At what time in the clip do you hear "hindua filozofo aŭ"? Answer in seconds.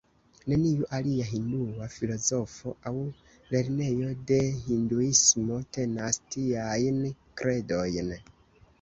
1.31-2.95